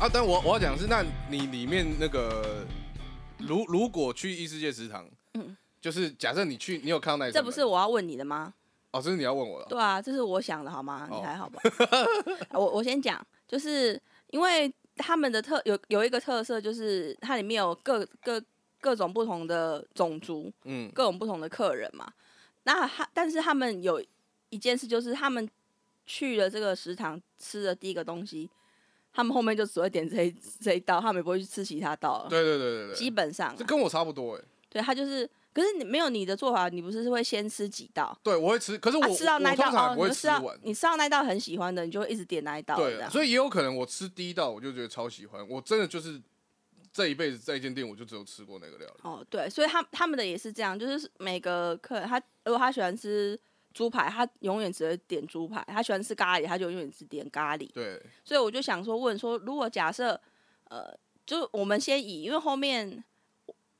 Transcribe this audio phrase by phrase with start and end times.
[0.00, 2.64] 啊，但我我要讲是，那你里面那个，
[3.38, 5.04] 如如果去异世界食堂，
[5.34, 8.54] 嗯就是假设你去，你有看到那一扇门这不是我要问你的吗？
[8.92, 11.08] 哦，这是你要问我的哦，对啊，这是我想的好吗？
[11.10, 11.60] 你哦还好吧？
[12.54, 14.00] 我我先讲，就是
[14.30, 18.40] 因为他们的特有有一个特色，就是它里面有各各
[18.80, 22.08] 各种不同的种族，嗯，各种不同的客人嘛。
[22.62, 24.00] 那他但是他们有
[24.50, 25.48] 一件事，就是他们
[26.06, 28.48] 去了这个食堂吃的第一个东西，
[29.18, 32.28] 他们后面就只会点这一这一道，他们也不会去吃其他道了。
[32.30, 38.16] 对对对对基，本上啊、这跟我差不多哎，对他就是，可是你没有你的做法，你不是会先吃几道？
[38.22, 43.10] 对我会吃，可是我啊，吃到那一道哦，通常也不会你吃完，你吃到那一道很喜欢的，你就会一直点那一道这对，样。
[43.10, 46.22] 所以也有可能我吃第一道我就觉得超喜欢，我真的就是
[46.92, 53.36] 这一辈子在一间店我就只有吃过那个料理，哦，对，所以他他们的也是这样，就是每个客人他如果他喜欢吃
[53.74, 57.70] 猪排，他永远只会点猪排；他喜欢吃咖喱，他就永远只点咖喱。
[57.72, 60.20] 对，所以我就想说，问说，如果假设
[60.64, 60.92] 呃，
[61.24, 62.88] 就我们先以，因为后面，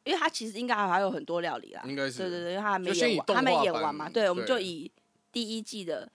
[0.05, 2.19] 因为他其实应该还有很多料理啦，应该是。
[2.19, 4.91] 对对对，因为他还没演完，他没演完嘛，对，我们就以
[5.33, 6.11] 第一季的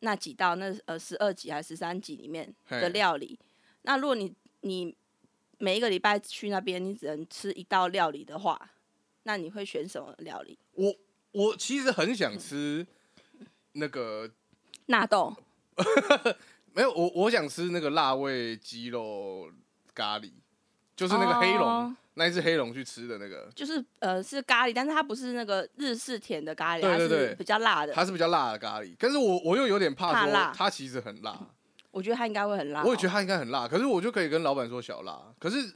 [0.00, 3.38] 那几道，那呃十二集还是十三集里面的料理，
[3.82, 4.94] 那如果你你
[5.58, 8.70] 每一个礼拜去那边，你只能吃一道料理的话，
[9.22, 10.58] 那你会选什么料理？
[10.72, 10.94] 我
[11.30, 12.86] 我其实很想吃
[13.72, 14.30] 那个
[14.86, 15.34] 纳豆。
[16.74, 19.50] 没有，我我想吃那个辣味鸡肉
[19.94, 20.30] 咖喱，
[20.96, 21.96] 就是那个黑龙、哦。
[22.14, 27.92] 那一只黑龙去吃的那个，就是呃是咖喱，但是它不是那个日式甜的咖喱，它对对对是比较辣的。
[27.94, 30.52] 它是比较辣的咖喱，但是我我又有点怕说怕辣。
[30.54, 31.38] 它其实很辣，
[31.90, 35.74] 我觉得它应该会很辣哦、我也觉得它应该很辣，可是我就可以跟老板说小辣，可是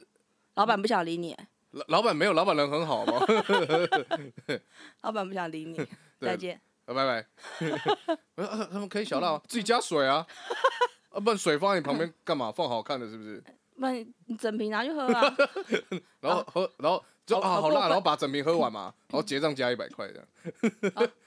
[0.54, 1.34] 老板不想理你，
[1.70, 3.20] 老老板没有，老板人很好吗？
[5.02, 5.78] 老板不想理你，
[6.20, 6.60] 再见。
[6.86, 7.26] 啊，拜拜。
[8.36, 10.26] 我说啊他们可以小辣吗，自己加水啊，
[11.10, 12.50] 啊，不然水放在你旁边干嘛？
[12.50, 13.42] 放好看的，是不是？
[13.78, 13.94] 不然
[14.26, 15.36] 你整瓶拿去喝啊。
[16.20, 20.26] 然后喝，然后就啊好辣，然后把整瓶喝完嘛，然后结账加一百块这样，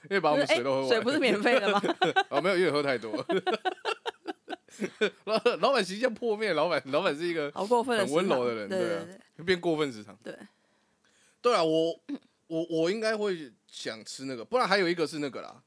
[0.04, 0.88] 因为把我们哎水都喝完。
[0.88, 1.80] 水不是免费的吗？
[2.30, 3.12] 哦，没有，因为喝太多。
[5.24, 9.04] 老老板形象破灭，老板老板是一个好过分很温柔的人，对对啊
[9.36, 10.16] 对，变过分职场。
[10.24, 10.34] 对，
[11.42, 12.00] 对啊，我
[12.50, 15.62] 我我应该会想吃那个，不然还有一个是那个啦，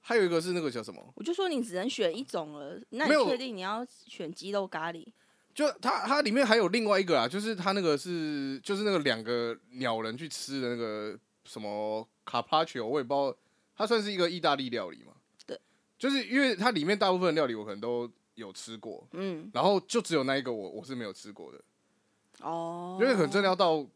[0.00, 1.12] 还有一个是那个叫什么？
[1.16, 5.04] 我就说你只能选一种了，那没有你确定你要选鸡肉咖喱？
[5.52, 13.36] 就它它里面还有另外一个啊，就是它那个是就是那个两个鸟人去吃的那个什么卡帕丘，我也不知道，
[13.74, 15.12] 它算是一个意大利料理嘛？
[15.44, 15.58] 对，
[15.98, 21.58] 就是因为它里面大部分的料理我可能都有吃过，嗯，然后就只有那一个我我是没有吃过的，
[22.42, 23.88] 哦，因为可能真的要到，比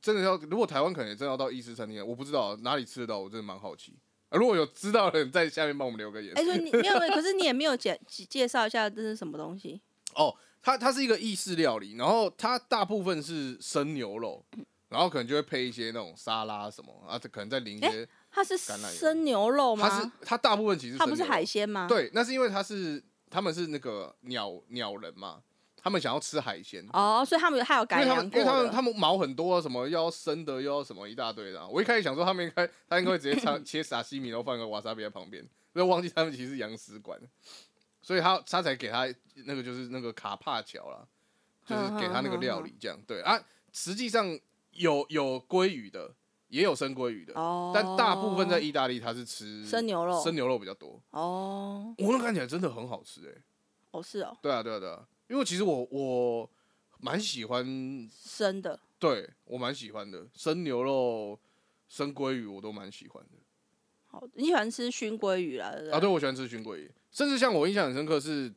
[0.00, 3.94] 真的要如果台湾可能也真的要到意式餐厅，我不知道哪里吃得到，我真的蛮好奇。
[4.28, 6.32] 啊、如果有知道的人在下面帮我们留个言。
[6.36, 9.80] 哎，所以你没有，可是你也没有介介绍一下这是什么东西？
[10.14, 14.44] 哦，它它是一个意式料理，然后它大部分是生牛肉，
[14.88, 18.08] 然后可能就会配一些那种沙拉什么啊，这可能再淋一些。
[18.30, 20.10] 它是生牛肉吗它是？
[20.22, 25.42] 它大部分其实它不是海鲜吗？，对，那是因为它是他们是那个鸟鸟人嘛，
[25.82, 26.84] 他们想要吃海鲜。
[26.92, 28.70] 哦，所以他们还有因为他们，改良因为他们。
[28.70, 37.18] 他们毛很多啊，什么要生的，又要什么一大堆的啊、我一开始想说他们应该， 他应该会直接切 切沙西米，然后放个瓦萨比在旁边，就忘记他们其实是洋食馆，
[38.02, 39.06] 所以他他才给他
[39.44, 41.06] 那个就是那个卡帕乔啦，
[41.66, 42.98] 就是给他那个料理这样。
[43.06, 43.38] 对啊，
[43.72, 44.38] 实际上
[44.72, 46.12] 有有鲑鱼的，
[46.48, 50.22] 也有生鲑鱼的，哦，但大部分在意大利他是吃生牛肉。
[50.22, 51.00] 生牛肉比较多。
[51.10, 53.42] 哦，我那看起来真的很好吃哎、
[53.92, 56.50] 哦是哦，对啊对啊对啊，因为其实我我
[56.98, 57.64] 蛮喜欢
[58.12, 61.38] 生的对我蛮喜欢的，生牛肉、
[61.88, 63.38] 生鲑鱼我都蛮喜欢的。
[64.08, 65.70] 好，你喜欢吃熏鲑鱼啦？
[65.70, 68.52] 对不对啊，对，我喜欢吃熏鲑鱼，甚至像我印象很深刻是，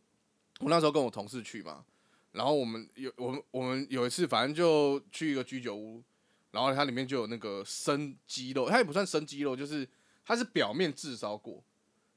[0.62, 1.86] 我那时候跟我同事去嘛，
[2.32, 6.02] 然后我们有我们我们有一次反正就去一个居酒屋，
[6.50, 9.88] 然后它里面就有那个生鸡肉，它也不算生鸡肉，就是
[10.26, 11.64] 它是表面炙烧过，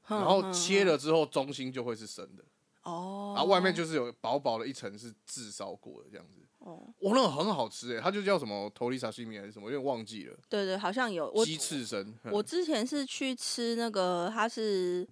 [0.08, 2.42] 然后切了之后中心就会是生的，
[2.86, 6.40] 哦，然后外面就是有薄薄的一层是炙烧过的这样子。
[6.58, 12.06] 哦，哇，那个很好吃哎，它就叫什么头里沙西米还是什么，有点忘记了，对对，好像有我鸡翅身。
[12.24, 15.06] 嗯我之前是去吃那个，它是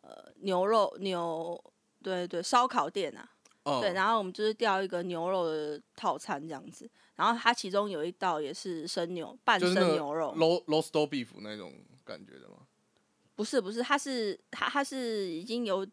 [0.00, 1.62] 呃牛肉牛，
[2.02, 3.28] 对对，烧烤店啊，
[3.64, 11.74] 嗯对，然后我们就是调一个牛肉的套餐这样子，然后它其中有一道也是生牛半生牛肉，roast roast beef 那种
[12.04, 12.56] 感觉的吗？
[13.36, 15.86] 不是不是，它是它它是已经有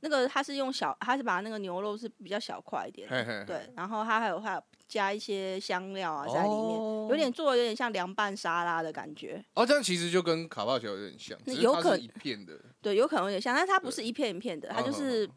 [0.00, 12.58] 那个它是用小，它是把那个牛肉是比较小块一点的，嘿嘿嘿对，然后它还有还有加一些香料啊在里面，哦有点做的有点像凉拌沙拉的感觉，哦，这样其实就跟卡巴乔有点像，那有可只是它是一片的。
[12.80, 15.28] 对，有可能有点像，但是它不是一片一片的，它就是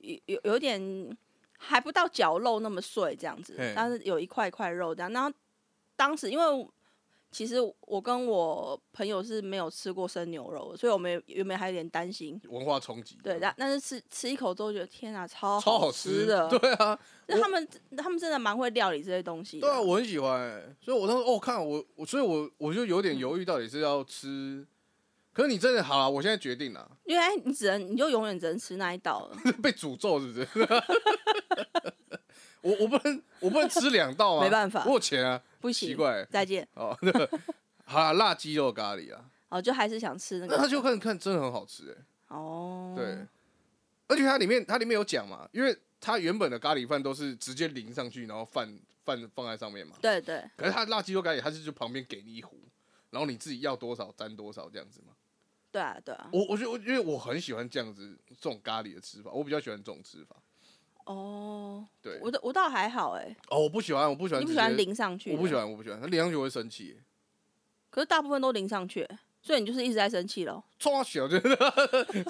[0.00, 1.16] 有有有点
[1.58, 5.10] 还不到绞肉那么碎这样子嘿，但是有一块一块肉这样。
[5.12, 5.32] 然后
[5.96, 6.68] 当时因为
[7.30, 12.40] 其实我跟我朋友是没有吃过生牛肉的，所以我们原本还有点担心。
[12.48, 16.48] 文化冲击，对，但但是吃吃一口之后觉得天啊，超超好吃的。
[16.58, 16.98] 对啊，
[17.28, 19.68] 就他们他们真的蛮会料理这些东西的。
[19.68, 24.66] 对啊，我很喜欢、欸，所以我当时哦看我我，所以我我就有点犹豫，到底是要吃。
[25.32, 30.48] 可是你真的好了，我现在决定了，因为哎你只能你就永远只能吃那一道了， 被诅咒是不是？
[32.62, 34.42] 我我不能我不能吃两道啊？
[34.44, 35.88] 没办法我有钱啊，不行。
[35.88, 36.66] 奇怪再见。
[36.74, 36.96] 哦。
[37.02, 37.28] 那个
[37.84, 42.94] 好啦，辣鸡肉咖喱啊，哦，就还是想吃那个那他就看看真的很好吃哎、哦。
[42.96, 43.18] 对，
[44.08, 49.96] 而且它里面它里面有讲嘛，因为它原本的咖喱饭都是直接淋上去，然后饭饭放在上面嘛。
[50.00, 52.56] 对对可是它辣鸡肉咖喱，它是就旁边给你一壶，
[53.10, 55.14] 然后你自己要多少沾多少这样子嘛。
[55.72, 56.28] 对啊对啊。
[56.32, 60.36] 我我觉得我因为我很喜欢这样子这种咖喱的吃法，我比较喜欢这种吃法。
[61.12, 65.32] 哦，对，我倒我倒还好哎，哦，我不喜欢，我不喜欢，你不喜欢，淋上去？
[65.32, 65.54] 我不喜。
[65.54, 66.96] 欢，我不喜欢，他淋上去我会生气。
[67.90, 69.08] 可是大部分都淋上去，
[69.42, 70.62] 所以你就是一直在生气咯。
[70.78, 71.56] 超小，真的，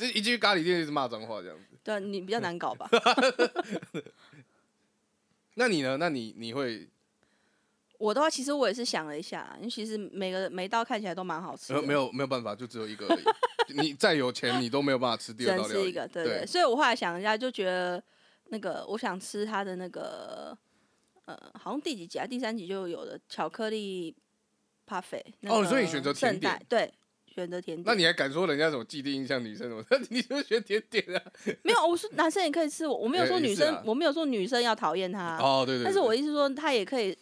[0.01, 1.77] 就一进去咖喱店一直骂脏话这样子。
[1.85, 2.89] 对啊你比较难搞吧？
[5.55, 5.99] 那你呢？
[5.99, 6.89] 那你你会
[7.99, 13.25] 我的话，其实我也是想了一下，因为其实每个每一道看起来都蛮好吃的，呃没有没有办法，就只有一个而已。
[13.75, 15.75] 你再有钱，你都没有办法吃第只二道料理。
[15.75, 16.47] 能吃一个，对。
[16.47, 18.03] 所以我后来想一下，就觉得
[18.51, 20.57] 那个我想吃它的那个
[21.25, 22.27] 呃，好像第几集啊？
[22.27, 24.15] 第三集就有的巧克力
[24.87, 25.25] parfait。
[25.49, 26.93] 哦所以你选择甜点圣代对，
[27.27, 27.85] 选择甜点。
[27.87, 29.85] 那你还敢说人家什么既定印象女生什么？
[30.11, 31.23] 你是不是选甜点啊？
[31.63, 31.87] 没有？
[31.87, 35.37] 我说男生也可以吃，我我没有说女生，我没有说女生要讨厌他。
[35.39, 35.85] 哦，对对对。
[35.85, 37.17] 但是我意思说，他也可以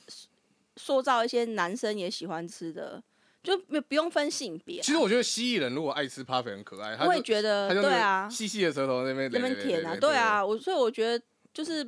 [0.77, 3.03] 塑造一些男生也喜欢吃的，
[3.43, 4.83] 就没不用分性别啊。
[4.83, 11.25] 其实我觉得蜥蜴人如果爱吃趴粉很可爱，他我也觉得对啊，细细的舌头那边那边舔啊，咧对啊，我所以我觉得
[11.55, 11.85] 就是，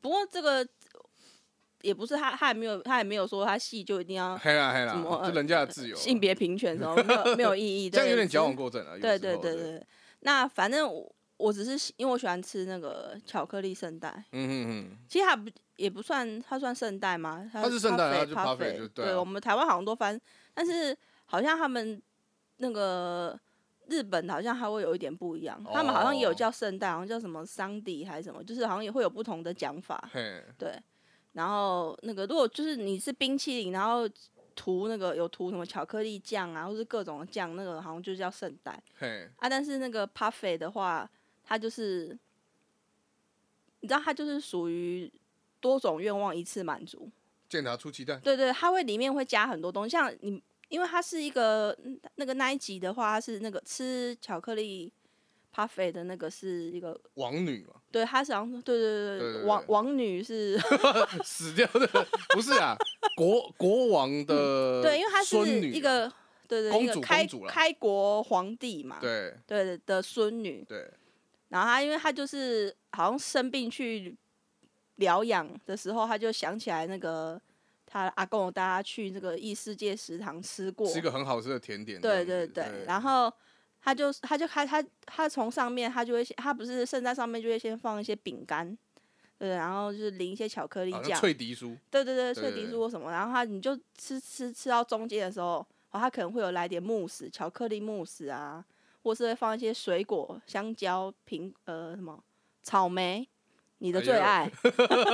[0.00, 0.66] 不过这个
[1.82, 8.94] 也不是他，他也没有，他也没有说他戏就一定要 黑啦黑什么啦，就人家的自由啊，性别平权什么，没有没有意义， 这样有点矫枉过正啊。
[8.94, 9.86] 有对对对，对，
[10.20, 15.48] 那反正我我只是喜因为我喜欢吃那个巧克力圣代，嗯嗯嗯，其实它不
[15.78, 17.48] 也不算，它算圣代吗？
[17.52, 20.20] 它它是圣代它就 parfait，parfait，就对啊我们台湾好像都翻，
[20.52, 20.94] 但是
[21.24, 22.02] 好像他们
[22.56, 23.38] 那个
[23.86, 30.74] 日本好像还会有一点不一样，他们好像也有哦叫圣代，好像叫什么桑迪还是什么，就是好像也会有不同的讲法，嘿，对。
[31.32, 34.08] 然后那个如果就是你是冰淇淋，然后
[34.56, 38.82] 涂那个有涂什么巧克力酱啊，或是各种酱，那个好像就叫圣代。
[38.98, 41.08] 嘿，啊，但是那个 parfait 的话，
[41.44, 42.18] 它就是，
[43.80, 45.08] 你知道，它就是属于
[45.60, 47.10] 多种愿望一次满足。
[47.48, 54.92] 健达出鸡蛋，对对，它会里面会加很多东西，像你，因为它是一个嗯那个那一集的话，它是那个吃巧克力
[55.92, 60.58] 的那个是一个，王女嘛，对，它是好像对对对王王女是，
[61.24, 61.88] 死掉的
[62.34, 62.76] 不是啊，
[63.16, 65.36] 国国王的对，因为她是
[65.70, 66.06] 一个
[66.46, 69.34] 对对公主开开国皇帝嘛，对。
[69.46, 70.86] 对的孙女，对，
[71.48, 74.14] 然后她因为她就是好像生病去
[74.98, 77.40] 疗养的时候，他就想起来那个
[77.84, 83.32] 他阿公有带他去那个异世界食堂吃过，是一个很好吃的甜点，对对对，然后
[83.82, 88.76] 他就他就开他他从上面他就会先他不是圣诞上面就会先放一些饼干。
[89.38, 98.64] 对，然后就是淋一些巧克力酱，脆迪酥，对对对，脆迪酥或什么，然后他你就吃吃吃到中间的时候，哦，他可能会有来点慕斯，巧克力慕斯啊，
[99.04, 102.20] 或是会放一些水果，香蕉、苹呃什么
[102.64, 103.28] 草莓，
[103.78, 104.50] 你的最爱，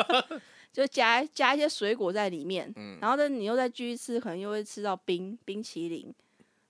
[0.73, 2.99] 就加加一些水果在里面，嗯。
[3.01, 6.13] 然后呢，你又再继续吃，可能又会吃到冰冰淇淋，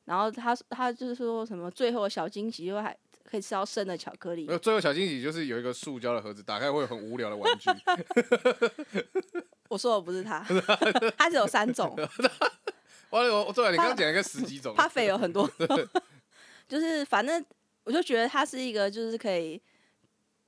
[0.04, 7.70] 然后他他就是说什么最后的小惊喜，又还可以吃到生的巧克力最后小惊喜就是有一个塑胶的盒子，打开会有很无聊的玩具，
[9.68, 10.40] 我说的不是他，
[11.16, 11.96] 他只有三种。
[13.10, 15.48] 我我对了，你刚刚讲一个十几种，咖啡有很多，
[16.66, 17.44] 就是反正
[17.84, 19.60] 我就觉得它是一个就是可以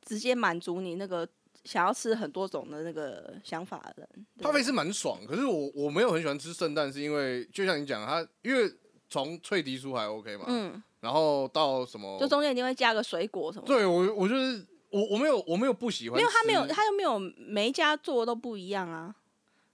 [0.02, 1.28] 直接满足你那个
[1.66, 4.26] 想要吃很多种的那个想法的人。
[4.40, 8.72] 咖啡是蛮爽，可是我我没有很喜欢吃圣诞，是因为就像你讲，它因为
[9.10, 13.74] 从脆迪酥还 OK 嘛，嗯，然后到什么，就中间一定会加个水果什么的。
[13.74, 19.14] 对我我就是我我没有我没有不喜欢吃，没有，他没有，他又没有每一家做的都不一样啊。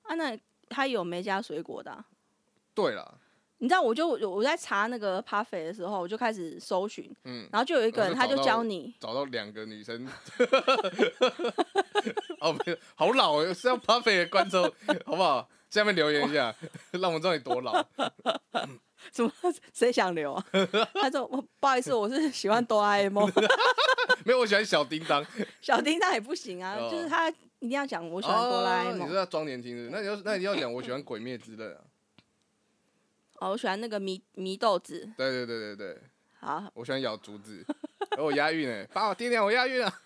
[0.02, 0.36] 啊，那
[0.68, 2.04] 他有没加水果的啊、
[2.74, 3.14] 对啦，
[3.62, 10.04] 你知道，我就我我在查那个 parfait 的时候，我就开始搜寻，嗯，然后就有一个人他就教你，找到两个女生
[12.42, 14.64] 哦，没有，好老哦，是要 Puffy 的观众，
[15.06, 15.48] 好不好？
[15.70, 16.52] 下面留言一下，
[16.90, 17.72] 让我们知道你多老。
[19.12, 19.32] 什么？
[19.72, 20.44] 谁想留啊？
[20.94, 23.30] 他说：“我不好意思，我是喜欢哆啦 A 梦，
[24.24, 25.24] 没有，我喜欢小叮当。
[25.60, 29.14] 小叮当也不行啊，哦就是他一定要讲我喜欢哆啦 A 梦哦你是。
[29.14, 31.80] 要装年轻的，那你要那你要讲我喜欢鬼灭之刃啊。
[33.42, 35.00] 哦，我喜欢那个迷迷豆子。
[35.16, 36.00] 对对对对对，
[36.38, 37.66] 好，我喜欢咬竹子，
[38.16, 40.00] 而 我押韵哎，把我爹娘我押韵啊。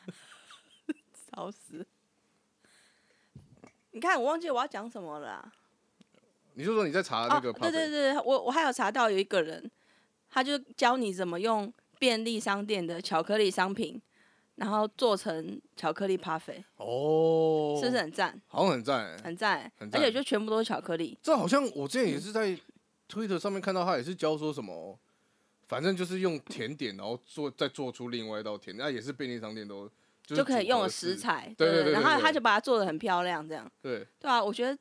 [1.31, 1.87] 吵死！
[3.91, 5.53] 你看，我忘记我要讲什么了啊、
[6.55, 9.71] 你就说你在查那个对对对，我我还有查到有一个人，
[10.31, 14.01] 他就教你怎么用便利商店的巧克力商品，
[14.55, 18.41] 然后做成巧克力 parfait，哦，是不是很赞？
[18.47, 19.23] 好像很赞欸？
[19.23, 21.19] 很赞欸，很赞而且就全部都是巧克力。
[21.23, 22.59] 这好像我之前也是在
[23.09, 24.99] 推特上面看到，他也是教说什么，
[25.69, 29.89] 反正就是用甜点，然后做再做出另外一道甜，那也是便利商店都
[30.25, 31.17] 就就可以用的食。
[31.17, 34.77] 材，对对对然后他就把它做的很漂亮，这样，对，对啊，我觉得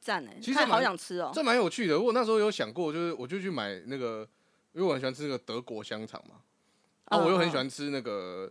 [0.00, 1.98] 赞哎，其实他好想吃哦，这蛮有趣的。
[1.98, 4.28] 我那时候有想过，就是我就去买那个，
[4.72, 6.36] 因为我很喜欢吃那个德国香肠嘛，
[7.04, 8.50] 啊，嗯我又很喜欢吃那个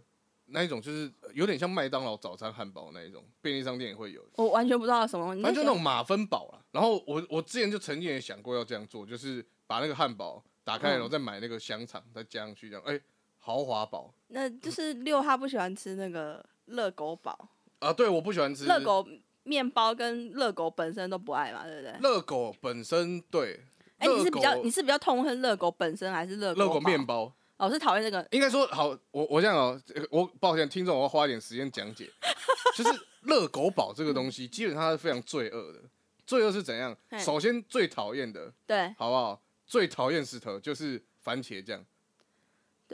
[0.52, 4.22] 那一种，就是有点像麦当劳早餐汉堡那一种，便利商店也会有。
[4.36, 6.60] 我完全不知道什么，反正就那种马芬堡啦。
[6.72, 13.00] 然后我我之前就曾经也想过要这样做，就是把那个汉堡打开，嗯然后再买那个香肠，再加上去，这样，哎、
[13.40, 17.92] 豪华堡那就是六他不喜欢吃那个热狗堡，啊！
[17.92, 19.08] 对，我不喜欢吃热狗
[19.44, 21.98] 面包跟热狗本身都不爱嘛，对不对？
[22.02, 23.60] 热狗本身对，
[23.98, 27.34] 哎、你是比较你是比较痛恨热狗本身还是热狗热狗堡面包。
[27.60, 32.10] 哦，我是讨厌这个应该说好，我我这样哦、呃我抱歉，听众，我要花一点时间讲解，
[32.74, 32.90] 就是
[33.24, 35.82] 热狗堡这个东西，基本上它是非常罪恶的。
[36.26, 36.96] 罪恶是怎样？
[37.18, 39.42] 首先最讨厌的，对，好不好？
[39.66, 41.84] 最讨厌石头就是番茄酱，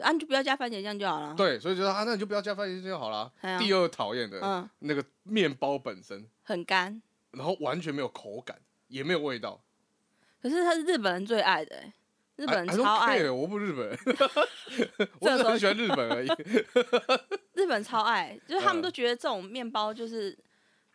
[0.02, 1.34] 啊，你就不要加番茄酱就好了。
[1.36, 3.30] 对，所以就说啊，那你就不要加番茄酱就好了。
[3.58, 8.58] 第二讨厌的，嗯，那个面包本身，很干，然后完全没有口感，
[8.88, 9.62] 也没有味道。
[10.40, 11.92] 可是它是日本人最爱的、欸，
[12.36, 13.88] 日本超爱，care，我不日本，
[15.20, 16.28] 我只是很喜欢日本而已。
[17.54, 20.36] 日本超爱，就是他们嗯都觉得这种面包就是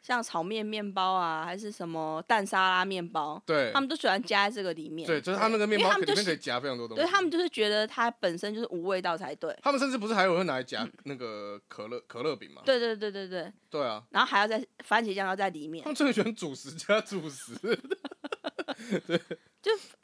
[0.04, 5.08] 像炒面面包啊，还是什么蛋沙拉面包，对他，们都喜欢加在这个里面。
[5.08, 7.04] 对，就是他那个面包里面可以夹非常多东西。
[7.04, 9.56] 对他们就是觉得它本身就是无味道才对。
[9.64, 12.62] 他们甚至不是还有人拿来夹那个可乐可乐饼吗？
[12.66, 17.54] 对对对对对，对啊，然后还要在番茄酱要在里面他，们最喜欢主食加主食。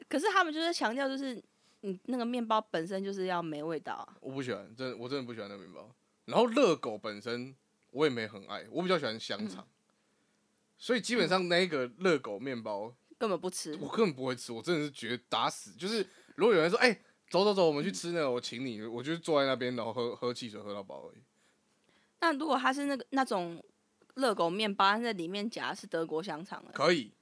[0.08, 1.42] 可是他们就是强调就是
[1.80, 4.16] 你那个面包本身就是要没味道啊。
[4.20, 5.94] 我不喜欢，真的我真的不喜欢那个面包。
[6.24, 7.54] 然后热狗本身
[7.90, 9.66] 我也没很爱，我比较喜欢香肠，
[10.76, 15.72] 所以基本上那个热狗面包根本不吃，我根本不会吃，我真的是觉得打死。
[15.72, 16.92] 就是如果有人说，哎、
[17.30, 21.22] 走走走，我们去吃那个，我请你，我就是坐在那边，然后喝喝汽水喝到饱而已。
[22.20, 23.62] 那如果它是那个那种
[24.14, 27.12] 热狗面包，但在里面夹的是德国香肠的，可以，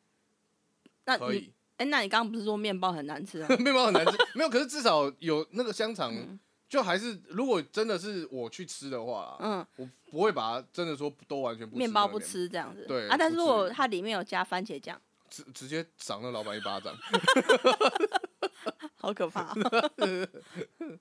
[1.04, 3.48] 那你可以，哎、那你刚刚不是说面包很难吃啊？
[3.58, 12.84] 面包很难吃，没有，可是至少有那个香肠，嗯就还是如果真的是我去吃的话，嗯，我不会把它真的说都完全不吃面包不吃这样子。
[12.88, 16.92] 对啊，但是不如果它里面有加番茄酱，直直接赏那老板一巴掌。
[18.98, 19.54] 好可怕、哦。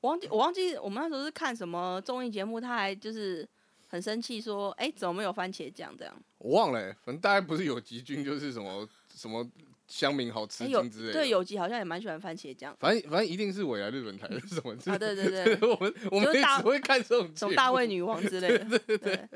[0.00, 3.48] 我忘记我忘记我们那时候是看什么综艺节目，他还就是
[3.88, 6.22] 很生气说，哎、怎么没有番茄酱这样？
[6.38, 9.48] 我忘了、欸，反正大概不是有吉菌，就是什么什么
[9.86, 11.12] 香茗好吃哎、有菌之类的。
[11.12, 14.72] 对有吉好像也蛮喜欢番茄酱反正反正一定是未来日本台的什么？
[14.92, 19.28] 啊，对对对， 我们我们只会看这种什么大卫女王之类的， 对对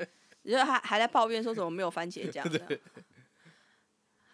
[0.43, 2.45] 就还还在抱怨说怎么没有番茄酱。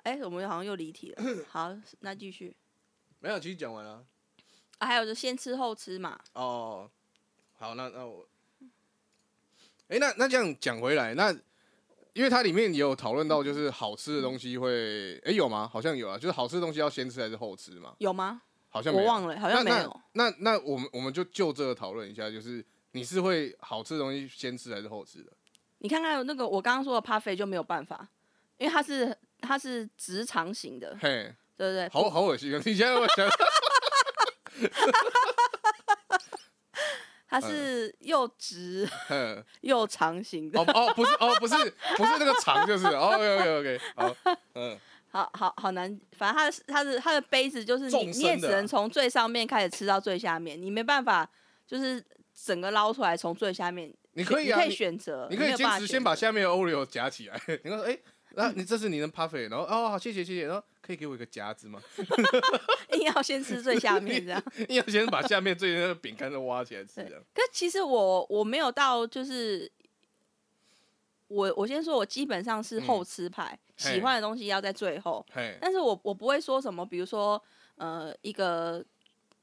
[0.04, 1.24] 哎、我们好像又离题了。
[1.52, 2.56] 好，那继续
[3.20, 4.06] 没有，其实讲完了。
[4.78, 6.18] 啊，还有就先吃后吃嘛。
[6.34, 6.90] 哦，
[7.58, 8.26] 好，那那我，
[9.88, 11.32] 哎、那那这样讲回来，那
[12.13, 15.70] 因为它里面也有讨论到，就是好吃的东西会，哎、有吗？
[15.72, 17.94] 好像有啊，就是好吃的东西要先吃还是后吃嘛？
[18.00, 18.41] 有吗？
[18.70, 20.01] 好像我忘了，好像没有。
[20.13, 25.32] 那那那我们我们就就这个讨论一下，就是你是会好吃的东西先吃还是后吃的？
[25.79, 28.08] 你看看那个我刚刚说的 parfait 就没有办法，
[28.58, 31.88] 因为它是它是直肠型的，嘿，对不对？
[31.89, 32.62] 好好恶心啊！
[32.65, 33.27] 你现在我想，
[37.39, 41.56] 它是又直 嗯， 又长型的哦，哦，不是哦，不是
[41.96, 44.15] 不是那个长，就是哦，OK OK OK，好，
[44.56, 44.77] 嗯，
[45.12, 46.00] 好好好难。
[46.17, 51.29] 反正它的它的它的杯子就是你纵你也只能从最上面开始吃到最下面，你没办法
[51.65, 52.03] 就是
[52.46, 53.94] 整个捞出来从最下面。
[54.13, 57.39] 你可以啊，你可以选择，你可以坚持先把下面的 Oreo 夹起来。
[57.63, 57.96] 你说，哎、
[58.38, 61.82] 那你这是你的 parfait，然后哦，好，谢谢谢谢，然后可以给我一个夹子吗？
[62.94, 64.44] 硬要先吃最下面这样。
[64.70, 67.13] 硬要先把下面最那个饼干都挖起来吃，这样。
[67.34, 69.72] 可其实我我没有到，就是
[71.27, 77.44] 我我先说，我基本上是后吃派，喜欢的东西要在最后，嘿，但是我我不会说什么，比如说
[77.77, 78.86] 呃一个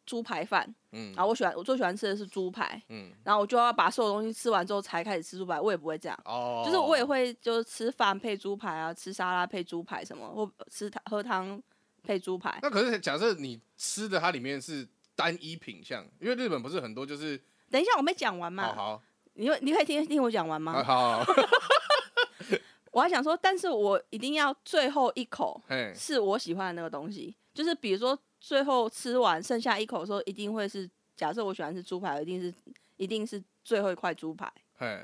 [0.06, 6.18] 猪排饭，嗯然后我喜欢我最喜欢吃的是猪排，嗯，然后我就要把所有东西吃完之后才开始吃猪排，我也不会这样。
[6.24, 11.62] 哦，就是我也会就是吃饭配猪排啊，吃沙拉配猪排什么，或吃汤喝汤
[12.02, 12.58] 配猪排。
[12.62, 19.02] 那可是假设你吃的它里面是单一品相，因为日本不是很多就是，等一下我没讲完嘛，好好
[19.34, 20.72] 你会你可以听听我讲完吗？
[20.84, 21.32] 好好，好
[22.92, 30.86] 我还想说，但是我一定要最后一口嘿，是我喜欢的那个东西，就是比如说最后吃完剩下一口的时候，一定会是
[31.16, 32.52] 假设我喜欢吃猪排，一定是
[32.96, 34.52] 一定是最后一块猪排。
[34.76, 35.02] 嘿，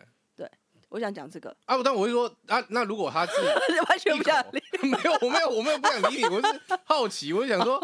[0.91, 3.33] 我想讲这个，啊，但我会说啊，那如果他是
[3.89, 7.81] 完全不想一口 没有，我没有，我没有不想理你，我是好奇，我就想说，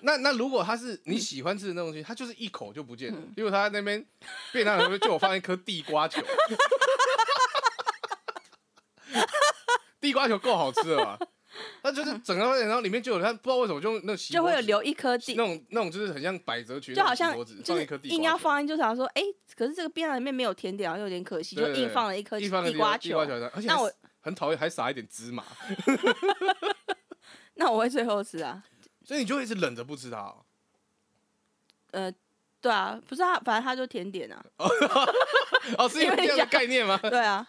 [0.00, 3.18] 那那如果他是你喜欢吃的那东西，他就是一口就不见了。
[3.18, 4.04] 嗯因为他那边
[4.52, 6.20] 便当里面就我放一颗地瓜球，
[10.00, 11.18] 地瓜球够好吃了吧？
[11.82, 17.32] 它就是整个，然后里面就有它，不知道为什么就用那就会有留一颗地那，种那种就是很像百褶裙，就好像
[17.64, 19.22] 放一颗地瓜硬要放进，就想说，哎、
[19.56, 22.98] 可是这个便当里面没有甜点，然后有点可惜，就硬放了一颗地瓜球地瓜。
[22.98, 23.18] 球，
[23.54, 25.44] 而且那我很讨厌，还撒一点芝麻
[27.54, 28.62] 那我会最后吃啊，
[29.04, 30.44] 所以你就一直忍着不吃它哦。
[31.90, 32.12] 呃，
[32.60, 34.40] 对啊，不是它，反正它就甜点啊，
[35.76, 36.96] 哦，是因为这样的概念吗？
[37.02, 37.46] 对啊。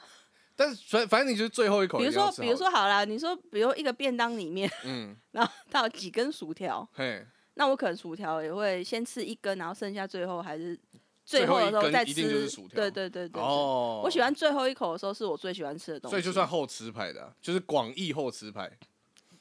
[0.62, 7.26] 但是反反正你就是最后一口比如说，比如说好了，你说，比如一个便当里面，嗯， 然后它有几根薯条，嘿，
[7.56, 10.78] 那我可能薯条也会先吃一根，然后剩下最后还是
[11.26, 12.76] 最最后后的时候再一一定就是吃薯条。
[12.76, 13.42] 对对对对对。
[13.42, 18.70] 哦，我喜欢最后一口的时候是我最喜欢吃的东西，所以就算后吃派的啊、就是广义后吃派。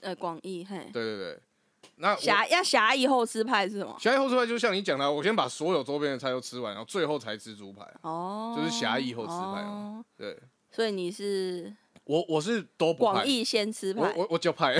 [0.00, 1.40] 呃广义嘿，对对对，
[1.96, 3.94] 那我狭要狭义后吃派是什么？
[4.00, 7.86] 狭义后吃派就像你讲的啊，我先把所有周边的菜都吃完，然后最后才吃猪排。
[8.00, 10.02] 哦，就是狭义后吃派哦。
[10.16, 10.38] 对
[10.70, 11.74] 所以你是
[12.04, 14.78] 我我是都不派，广义先吃派，我我我就派，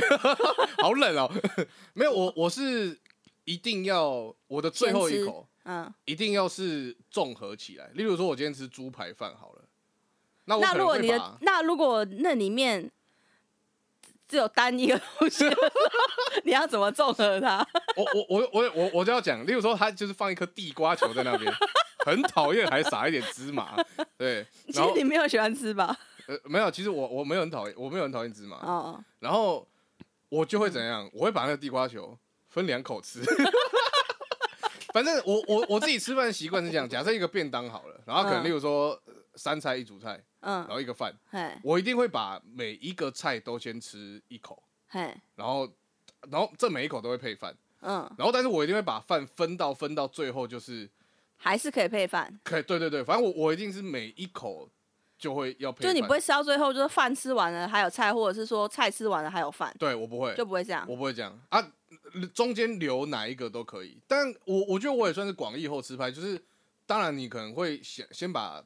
[0.79, 1.31] 好冷哦。
[1.95, 2.99] 没有我我是
[3.45, 7.91] 一定要我的最后一先吃口嗯，一定要是综合起来。
[7.95, 9.65] 例如说，我今天吃猪排饭好了，
[10.47, 12.91] 那我可那如果你的那如果那里面
[14.27, 15.45] 只有单一个东西，
[16.45, 17.67] 你要怎么综合它？
[17.97, 21.53] 我我我我我我就要讲，例如说，他就是放一颗地瓜球在那边，
[22.05, 23.77] 很讨厌，还撒一点芝麻，
[24.17, 25.97] 对， 其实你没有喜欢吃吧？
[26.27, 29.67] 呃没有，其实我我没有很讨厌，我没有很讨厌芝麻，哦，然后
[30.29, 32.17] 我就会怎样，我会把那个地瓜球
[32.49, 33.21] 分两口吃。
[34.93, 45.73] 反正我我我自己吃饭的习惯是这样，假设一个便当好了，然后可能嗯例如说呃三菜一主菜，然嗯，后一个饭，嘿，我一定会把每一个菜都先吃一口，嘿，然后
[46.29, 50.91] 然后这每一口都会配饭，嗯，然后但是我一定会把饭分到分到最后就是
[51.43, 54.69] 还是可以配饭，可以，对对对，反正我我一定是每一口
[55.19, 60.85] 就会要配饭，就你不会吃到最后，就是饭吃完了还有菜，或者是说菜吃完了还有饭，对我不会，就不会这样。
[60.87, 61.73] 我不会这样啊，
[62.35, 63.99] 中间留哪一个都可以。
[64.07, 66.39] 但我我觉得我也算是广义后吃派，就是
[66.85, 68.63] 当然你可能会先先把，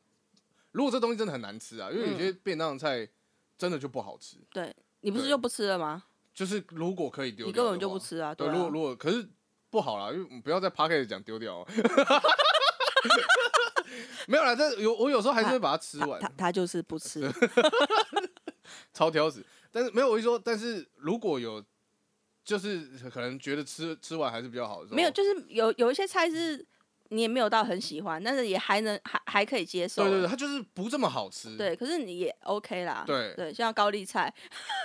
[0.73, 3.09] 如果这东西真的很难吃啊，因为有些便当的菜
[3.57, 6.03] 真的就不好吃，对你不是就不吃了吗？
[6.35, 7.97] 就是如果可以丢，你根本就不。
[7.97, 9.25] 吃啊，对，啊如果如果可是
[9.71, 11.67] 不好啦，因为不要在 p a c k e t 讲丢掉、哦。
[14.27, 17.31] 没有啦，这有我有时候还是会把它吃完他他，他就是不吃，
[18.93, 19.45] 超挑食。
[19.71, 21.63] 但是没有，我一说，但是如果有，
[22.45, 26.65] 就是可能觉得吃吃完还是比较好的没有，就是有有一些菜是
[27.09, 30.03] 你也没有到很喜欢，但是也还能还还可以接受。
[30.05, 33.05] 对对对，它就是不这么好吃。，对可是你也 OK 啦。
[33.07, 34.33] 对对，像高丽菜，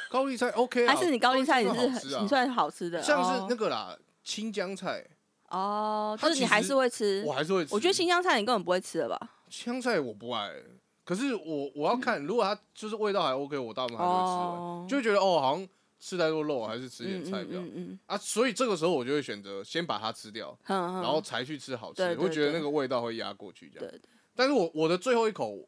[0.10, 5.05] 高丽菜 OK 啊，还是你高丽菜你是很你算好吃的，像是那哦个啦，青江菜，
[5.49, 7.33] 哦，它其就是你还是会吃我。
[7.33, 7.73] 还是会吃。
[7.73, 9.19] 我觉得青江菜你根本不会吃的吧？
[9.49, 10.51] 香菜我不爱，
[11.03, 15.67] 可是我我要看，如果它就是味道还 OK，我大部分还是会吃完，哦，就会觉得哦，好像
[15.99, 18.15] 吃太多肉，还是吃点嗯菜比较嗯嗯啊。
[18.17, 23.95] 所以这个时候我就会选择先把它吃掉，嗯，然后才去吃好吃我会觉得那个味道会压过去这样。
[24.35, 25.67] 但是我我的最后一口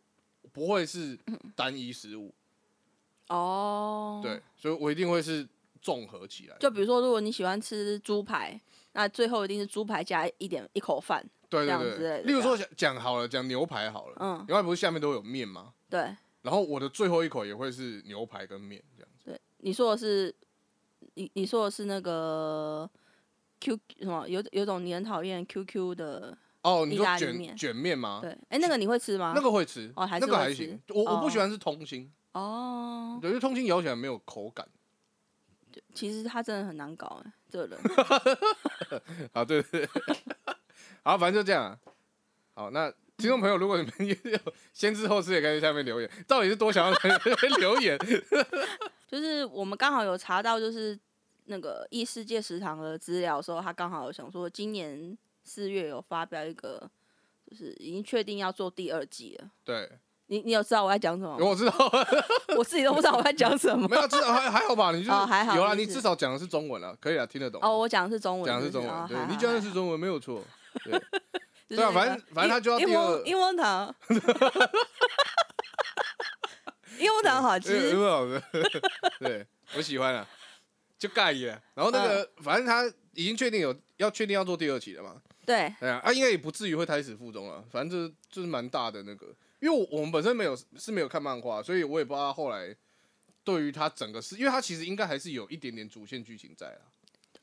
[0.54, 1.18] 不会是
[1.56, 2.34] 单一食物，
[3.30, 5.48] 哦，对，，所以我一定会是
[5.82, 6.56] 综合起来。
[6.60, 8.60] 就比如说，如果你喜欢吃猪排，
[8.94, 15.74] 那最后一定是猪排加一点一口饭，对这样对对，之类的例如说讲讲好了，讲牛排好了，嗯，牛排不是下面都有面吗？
[15.90, 19.26] 对然后我的最后一口也会是牛排跟面这样子。
[19.26, 20.34] 对，你说的是
[21.14, 22.90] 你你说的是那个
[23.60, 28.20] Q 什么有有种你很讨厌 QQ 的，哦，你意说卷大利面卷面吗？
[28.22, 29.34] 对，哎，那个你会吃吗？
[29.36, 30.82] 那个会吃，哦还那个是会吃还行。
[30.90, 34.68] 我我不哦喜欢吃通心，哦，对，因为通心咬起来没有口感。
[35.94, 37.80] 其实他真的很难搞哎，这个人。
[39.34, 39.90] 好， 对对对，
[41.04, 41.80] 好，反正就这样啊。
[42.54, 44.40] 好，那听众朋友，如果你们也有
[44.74, 46.98] 先知后事，也可以在下面留言，到底是多想要
[47.58, 47.98] 留言？
[49.08, 50.98] 就是我们刚好有查到，就是
[51.46, 56.90] 那个异世界食堂的资料的时候，他刚好有想说，今年四月有发表一个，
[57.50, 59.52] 就是已经确定要做第二季了。
[59.64, 59.90] 对，
[60.32, 61.46] 你你有知道我在讲什么吗？
[61.46, 61.74] 我知道，
[62.56, 63.86] 我自己都不知道我在讲什么。
[63.86, 64.94] 没有，至少还还好吧？
[64.96, 67.62] 你就哦还好有啦，是你至少讲的是中文了，可以啊，听得懂。
[67.62, 70.42] 哦，我讲的是中文，讲的是中文，对你讲的是中文没有错。
[71.68, 73.94] 对，啊反正反正他就要柠第二檬柠檬糖，
[76.98, 77.94] 柠檬糖好吃。
[77.94, 78.42] 为好的，
[79.20, 80.26] 对我喜欢啊，
[80.98, 81.62] 就盖耶。
[81.74, 85.22] 然后那个，嗯反正他已经确定有要确定要做第二期了嘛。
[85.46, 87.62] 对，对啊，啊，应该也不至于会胎死腹中了。
[87.70, 89.28] 反正就是就是蛮大的那个，
[89.62, 92.76] 因为我我们本身没有是没有看漫画，所以我也不知道他后来
[93.44, 96.92] 对于他整个是，因为他其实应该还是有一点点主线剧情在啊。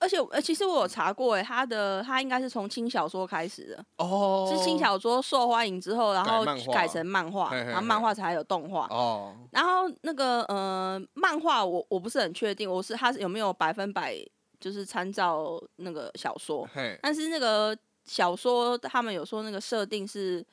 [0.00, 8.86] 而且呃，其实我有查过，哎，他的他应该是从轻小说开始的，哦是轻小说受欢迎之后，然后改改成漫画，然后漫画才有动画。
[8.90, 14.16] 哦，然后那个呃，漫画我我不是很确定，我是他有没有百分百
[14.60, 20.46] 就是参照那个小说，嘿，但是那个小说他们有说那个设定是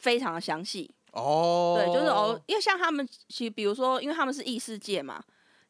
[0.00, 5.22] 非常的详细，哦，对，就是哦，，因为像他们其实比如说，因为他们是异世界嘛，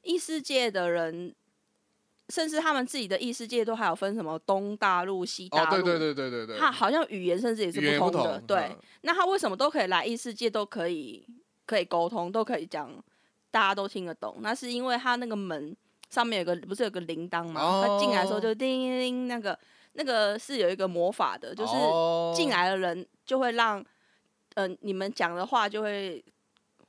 [0.02, 1.34] 异世界的人。
[2.32, 8.58] 甚至他们自己的异世界都还有分什么东大陆、西大哦，陆，对对对对对对，他好像语言甚至也是不不同的，同，对。
[8.70, 11.26] 嗯那他为什么都可以来异世界，都可以
[11.66, 12.88] 可以沟通，都可以讲，
[13.50, 14.36] 大家都听得懂？
[14.42, 15.76] 那是因为他那个门
[16.08, 17.60] 上面有个不是有个铃铛吗？
[17.60, 19.58] 哦他进来的时候就叮叮叮，那个
[19.94, 23.84] 那个是有一个魔法的，就是哦进来的人就会让，
[24.54, 26.24] 呃，你们讲的话就会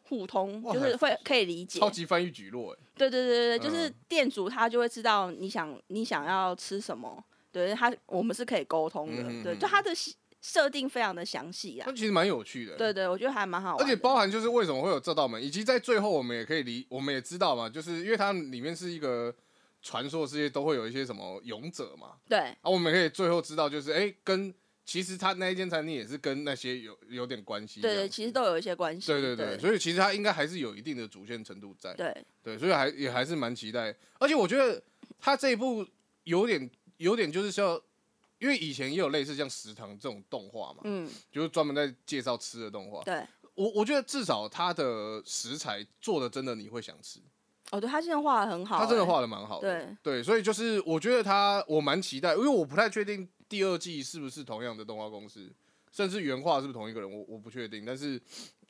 [0.03, 1.79] 互通，就是会可以理解。
[1.79, 9.91] 超级翻译举落，哎，对对对对，对就是嗯店主他就会知道你想你想要吃什么，对他我们是可以沟通的，对，就他的
[10.41, 11.93] 设定非常的详细啊那。
[11.93, 13.85] 其实蛮有趣的，对对，我觉得还蛮好玩。
[13.85, 19.33] 而且包含就是为什么会有这道门，以及在最后我们也可以理，我们也知道嘛，就是因为它里面是一个
[19.83, 24.51] 传说世界，都会有一些什么勇者嘛，对啊，我们可以最后知道就是，哎、跟
[24.85, 29.07] 其实他那一间餐厅也是跟那些有有点关系，对对，其实都有一些关系。
[29.07, 29.59] 对对对，对。
[29.59, 32.25] 所以其实他应该还是有一定的主线程度在，对。
[32.43, 34.81] 对，所以还也还是蛮期待，而且我觉得
[35.19, 35.85] 他这一部
[36.23, 37.79] 有点有点就是像，
[38.39, 43.23] 因为以前也有类似像食堂这种动画嘛，嗯，就是专门在介绍吃的动画，对。
[43.53, 47.19] 我我觉得至少它的食材做的真的你会想吃，
[47.69, 49.07] 哦，对他现在画的很好、他真的欸。
[49.07, 49.85] 画的蛮好的。
[49.85, 49.97] 对。
[50.01, 55.51] 对，所以就是我觉得他我蛮期待，因为我不太确定第二季是不是同样的动画公司，
[55.91, 58.19] 甚至原画是不是同一个人，我我不确定，但是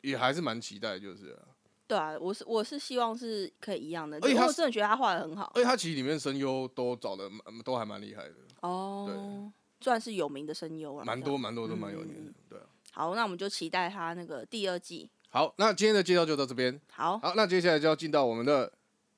[0.01, 1.47] 也还是蛮期待，就是了
[1.85, 5.51] 对啊，我是我是希望是可以一样的，因为而且我真的觉得他画的很好。
[5.53, 12.65] 而且他其实里面声优都找的蛮都还蛮厉害的，哦，对算是有名的声优了，蛮多蛮多都蛮有嗯名的，对啊。
[12.93, 15.07] 好，那我们就期待他那个第二季。
[15.29, 16.81] 好，那今天的介绍就到这边。
[16.91, 18.73] 好好，那接下来就要进到我们的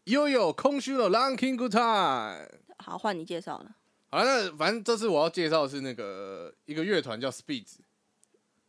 [0.06, 2.50] 悠悠空虚的 lanking Good Time。
[2.80, 3.76] 好，换你介绍了。
[4.14, 7.78] 好，那反正这次我要介绍的是那个一个乐团叫 Speeds，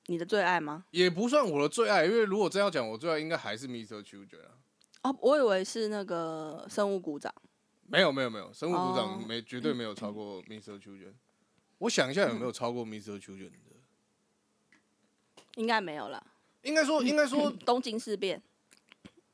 [0.07, 0.87] 你的最爱吗？
[0.90, 4.02] 也不算我的最爱，因为如果真要讲我最爱，应该还是 Mr.
[4.02, 4.57] Children 啊。
[5.02, 7.30] 哦，我以为是那个生物鼓掌。
[7.87, 10.80] 没有没有没有，生物鼓掌哦没、绝对没有超过 Mr.
[10.80, 11.12] Children。
[11.76, 13.20] 我想一下有没有超过 Mr.
[13.20, 14.72] Children 的？
[15.57, 16.24] 应该没有啦。
[16.62, 18.42] 应该说应该说东京事变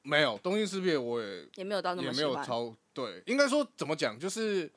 [0.03, 2.20] 没有，东京事变我也也没有到那也么喜。
[2.20, 4.68] 没有超对，应该说怎么讲，就是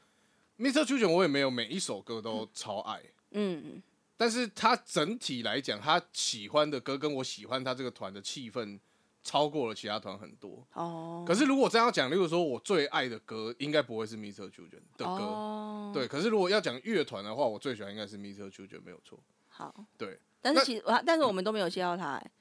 [0.58, 0.86] Mr.
[0.86, 3.02] Children 我也没有每一首歌都超爱。
[3.32, 3.84] 嗯嗯，
[4.16, 8.80] 但是他整体来讲，他喜欢的歌跟我喜欢他这个团的气氛
[9.24, 10.66] 超过了其他团很多。
[10.74, 11.24] 哦。
[11.28, 14.50] 可是如果这样讲，例如说我最爱的歌，应该不会是 Mr.
[14.52, 15.24] Children 的歌。
[15.24, 18.52] 哦，对，可是如果要讲乐团的话，我最喜欢应该是 Mr.
[18.52, 19.20] Children，没有错。
[19.50, 19.86] 好。
[19.98, 22.32] 对，但是其实我但是我们都没有介绍他、欸，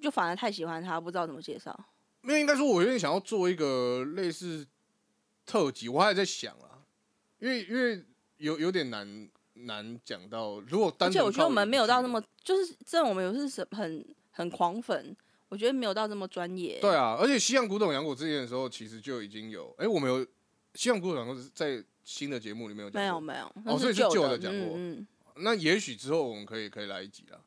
[0.00, 1.78] 就反而太喜欢他，不知道怎么介绍。
[2.20, 4.66] 没有应该说，我有点想要做一个类似
[5.46, 6.67] 特辑，我还在想啊，
[7.38, 8.04] 因为因为
[8.38, 15.16] 有有点难难讲到，如果单而且我觉得我们没有到那么么，就是这我们有是很很狂粉，
[15.48, 16.78] 我觉得没有到这么专业。
[16.80, 20.26] 对啊，而且西洋古董洋果之前的时候，其实就已经有，哎、我们有
[20.74, 27.40] 西洋古董洋果是在新的节目里面有讲没有没有，哦那所以是旧的的讲过嗯嗯，那也许之后我们可以可以来一集啦。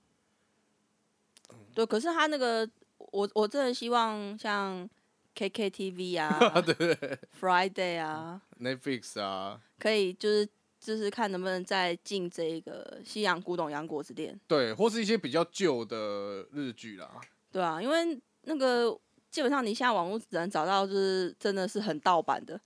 [1.74, 1.86] 对。
[1.86, 4.90] 可是他那个，我我真的希望像
[5.36, 10.47] KKTV 啊 对对对，Friday 啊，，Netflix 啊，可以就是
[10.80, 17.10] 就是看能不能再进这个西洋古董洋果子店，对，或是一些比较旧的日剧啦。
[17.52, 18.97] 对啊，因为那个
[19.30, 22.60] 基本上你现在网络只能找到，就是真的是很盗版的。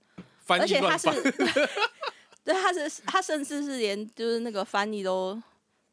[0.44, 1.08] 翻译而且他是
[2.44, 5.34] 对，他是他甚至是连就是那个翻译都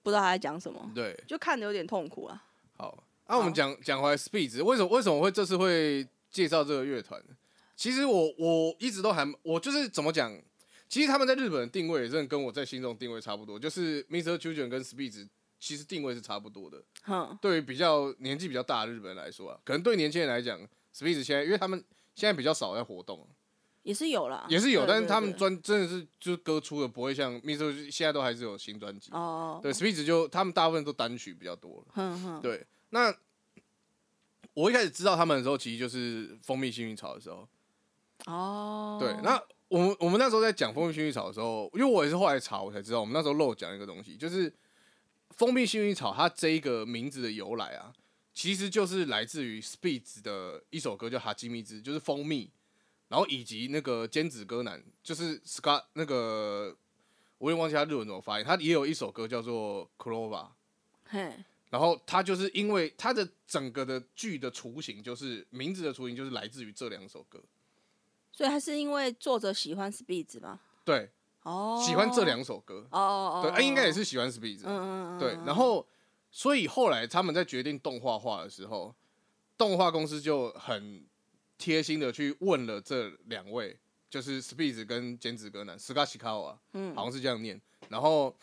[0.04, 2.44] 不知道他在讲什么，对，就看的有点痛苦啊。
[2.78, 3.04] 好。
[3.26, 7.20] 那、我们好讲讲回来，Speeds 为什么为什么会这次会介绍这个乐团？
[7.84, 10.34] 其其实我我一直都还我就是怎么讲，
[10.88, 14.38] 其实他们在日本的定位真的跟我在心中定位差不多，就是 Mr.
[14.38, 15.28] Children 跟 Speed
[15.60, 16.82] 其实定位是差不多的。
[17.02, 20.58] 哼，对于比较年纪比较大的日本人来说啊，可能对年轻人来讲
[20.96, 21.84] ，Speed 现在因为他们
[22.16, 23.28] 现在比较少在活动，
[23.82, 27.92] 也是有啦，也是有，但是他们专真的是就是歌出的不会像 Mr.
[27.92, 29.12] 现在都还是有新专辑。
[29.12, 31.88] 哦，对，Speed 就他们大部分都单曲比较多了。
[31.96, 33.14] 哼哼，对，那
[34.54, 37.46] 我一开始知道他们的时候，其实就是蜂蜜幸运草的时候。
[38.26, 44.54] 哦，对，那我们我们那时候在讲蜂蜜薰衣草的时候，因为我也是后来查我才知道，我们那时候漏讲一个东西，就是
[45.32, 47.94] 蜂蜜薰衣草它这一个名字的由来啊，
[48.34, 52.52] 其实就是来自于 Speeds 的一首歌叫《哈基米兹》，就是蜂蜜，
[53.10, 56.76] 然后以及那个尖子歌男，就是 Scott 那个
[57.40, 60.48] 我也忘记他日文怎么发音，他也有一首歌叫做 Clover。
[61.10, 61.34] 嘿，
[61.70, 67.44] 然后他就是因为他的整个的剧的雏形，就是名字的雏形，就是来自于这两首歌。
[68.36, 70.60] 所以他是因为作者喜欢 Speeds 吗？
[70.84, 71.10] 对，
[71.44, 75.36] 哦，喜欢这，两首歌，哦哦哦，对，啊，应该也是，喜欢 Speed，嗯嗯嗯，对。
[75.36, 75.88] 嗯然后，
[76.32, 78.94] 所以后来他们在决定动画化的时候，
[79.58, 81.06] 动画公司就很
[81.58, 83.78] 贴心的去问了这两位，
[84.10, 86.96] 就是 Speed 跟剪纸歌男 s k a s h i k a w a 嗯。
[86.96, 88.36] 好像是这样念，然后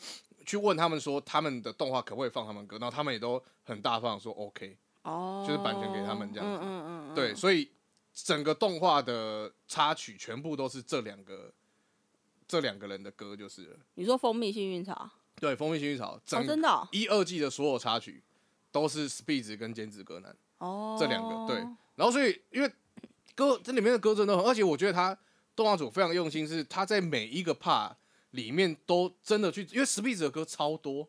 [0.47, 4.79] 去问他们说他们的动画可不可以放他们歌，然后他们也都很大方地说 OK。
[5.03, 6.59] 哦，就是版权给他们这样子。
[6.59, 7.69] 嗯嗯嗯嗯，对，所以
[8.25, 11.53] 整个动画的插曲全部都是这两个
[12.47, 13.77] 这两个人的歌就是了。
[13.95, 18.23] 你说蜂蜜幸运草，对，《蜂蜜幸运草》哦，整真的哦一二季的所有插曲
[18.73, 21.57] 都是 Speed 跟兼职歌男，哦，这两个对
[21.97, 22.73] 然后所以因为
[23.35, 25.17] 歌这里面的歌真的很，而且我觉得他
[25.55, 27.93] 动画组非常用心，是他在每一个 part
[28.31, 31.09] 里面都真的去，因为 Speed 的歌超多，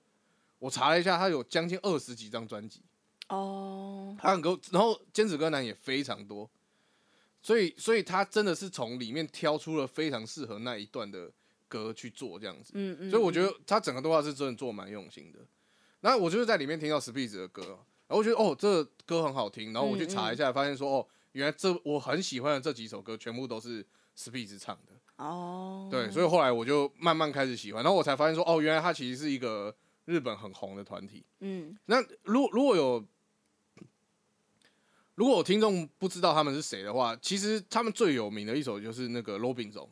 [0.59, 2.81] 我查了一下，他有将近二十几张专辑。
[3.29, 6.49] 哦，他很多，然后兼职歌男也非常多，
[7.41, 11.31] 所以所以他真的是从里面挑出了非常适合那一段的
[11.67, 15.39] 歌去做这样子，嗯嗯，所以我觉得他整个动画是真的做得蛮用心的。
[16.01, 17.61] 然后我就是在里面听到 Speed 的歌，
[18.07, 23.85] 然后我觉得哦，这个歌很好听，然后我去查一下，发现说哦，原来这我很喜欢的这几首歌全部都是
[24.17, 29.73] Speed 唱的，哦，对，所以后来我就慢慢开始喜欢，然后我才发现说哦，原来他其实是一个
[30.05, 31.23] 日本很红的团体。
[31.39, 31.77] 嗯。
[31.85, 33.05] 那如如果有
[35.15, 39.89] 如果我听众不知道他们是谁的话，其实他们最有名的一首就是那个罗宾总，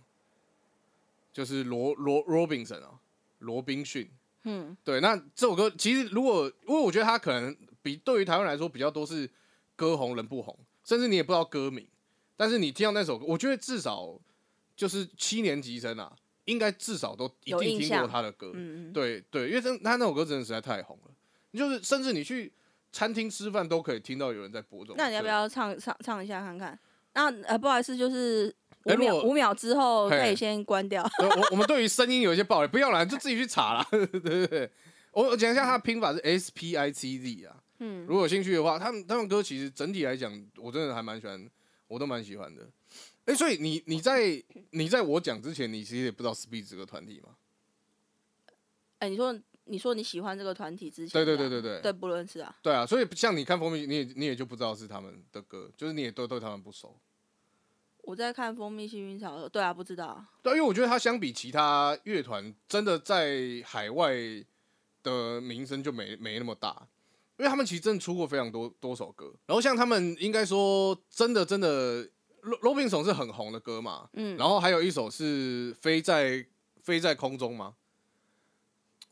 [1.31, 2.99] 就是罗罗罗宾森啊，
[3.39, 4.09] 罗宾逊。
[4.43, 9.29] 嗯对，那这首歌其实如果因为我觉得他可能比对于台湾来说比较多是
[9.75, 11.85] 歌红人不红，甚至你也不知道歌名，
[12.37, 14.17] 但是你听到那首歌，我觉得至少
[14.77, 18.51] 就是七年级生啊，应该至少都一定听过他的歌。
[18.53, 21.11] 嗯嗯，对对，因为真他那首歌真的实在太红了，
[21.53, 22.51] 就是甚至你去
[22.91, 24.95] 餐厅吃饭都可以听到有人在播这种。
[24.97, 25.27] 那你要不？
[25.27, 26.77] 要唱唱唱一下看看？
[27.13, 28.53] 那呃，不好意思，就是
[28.85, 31.03] 五秒五秒之后可以先关掉。
[31.17, 33.87] 对我我们对于声音有一些暴力，不要啦，就自己去查啦。
[33.91, 34.71] 对对对，
[35.11, 37.55] 我我讲一下它的拼法是 S P I C Z 啊。
[37.79, 41.49] 嗯如果有兴趣的话，他们他们歌其实整体来讲，我真的还蛮喜欢，
[41.87, 42.67] 我都蛮喜欢的。
[43.25, 47.35] 哎、所以你你在你在我讲之前，你其实也不知道 Speed 这个团体吗？
[48.99, 49.33] 哎，你说
[49.69, 52.53] 你说你喜欢这个团体之前，对对对对对对，不认识啊。
[52.61, 56.99] 对啊，所以像你看封面，你也你也就不知道是他们的歌，就是你也都对他们不熟。
[58.01, 60.25] 我在看蜂蜜幸运草的时候，对啊，不知道。
[60.41, 64.15] 对，因为我觉得他相比其他乐团，真的在海外
[65.03, 66.87] 的名声就没没那么大，
[67.37, 69.31] 因为他们其实真的出过非常多多首歌。
[69.45, 72.03] 然后像他们应该说真的真的
[72.41, 76.43] ，Ro-，Robinson 是很红的歌嘛，嗯，然后还有一首是飞在
[76.81, 77.75] 飞在空中嘛，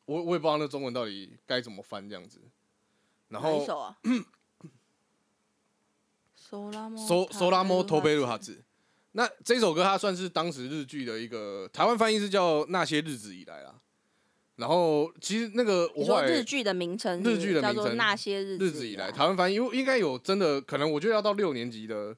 [0.07, 2.41] 我我也不知道那中文到底该怎么翻这样子。
[3.27, 3.97] 然后首啊？
[6.35, 8.63] 索拉莫索索拉莫托贝鲁哈哈子。
[9.11, 13.81] 那这首歌它算是当时日剧的一个台湾翻译是叫《那些日子以来》啊。
[14.55, 19.11] 然后其实那个我后来日剧的名称日剧的名称叫做那些日日子以来，来。
[19.11, 22.15] 台湾翻译因为应该有真的可能，我觉得要到六年级的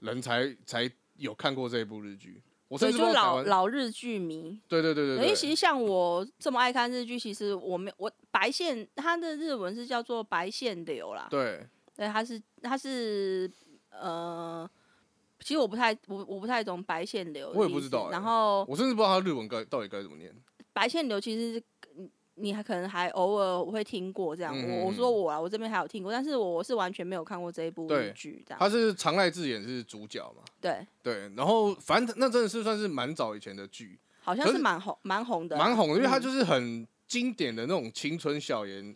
[0.00, 2.42] 人才才有看过这一部日剧。
[2.72, 11.26] 我所以就是老老日剧迷，对对对对對，因为其实像我这么爱看日剧，其实我没我白线，它的日文是叫做白线流啦。
[11.28, 13.50] 对对，它是它是
[13.90, 14.66] 呃，
[15.40, 20.34] 其实我不太我我不太懂白线流我也不知道欸然后我甚至不知道他日文该到底该怎么念。
[20.72, 21.62] 白线流其实是
[22.34, 24.54] 你你还可能还偶尔会听过这样。
[24.56, 28.58] 嗯我我说我啊，我这边还有听过，但是我是完全没有看过这一部对剧这样。
[28.58, 38.94] 他是长濑智也是主角嘛，对，对，然后反正那真的是算是蛮早以前的剧，好像可是是蛮红蛮红的啦，蛮红的，因为它嗯就是很经典的那种青春校园，